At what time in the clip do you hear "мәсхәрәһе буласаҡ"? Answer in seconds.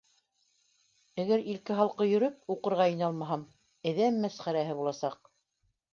4.25-5.21